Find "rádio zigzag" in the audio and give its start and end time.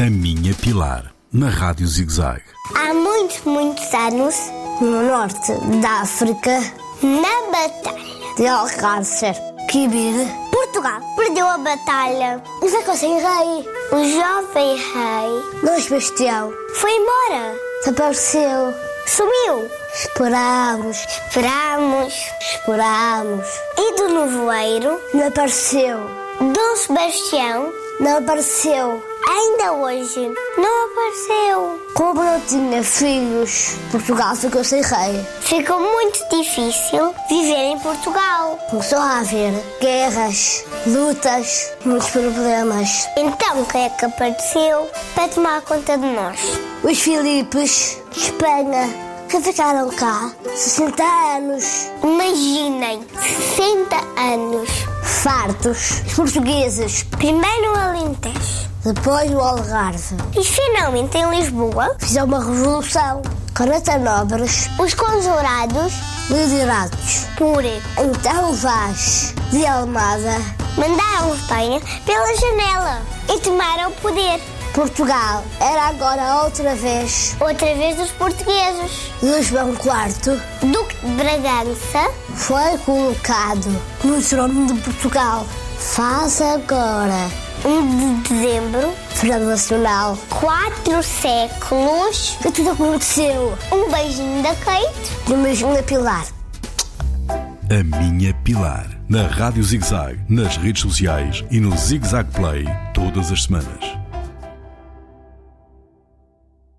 1.48-2.40, 99.26-100.20